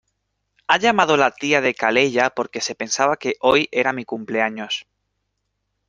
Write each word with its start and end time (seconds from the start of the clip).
Ha 0.65 0.79
llamado 0.79 1.15
la 1.15 1.29
tía 1.29 1.61
de 1.61 1.75
Calella 1.75 2.31
porque 2.31 2.59
se 2.59 2.73
pensaba 2.73 3.17
que 3.17 3.35
hoy 3.39 3.69
era 3.71 3.93
mi 3.93 4.03
cumpleaños. 4.03 4.87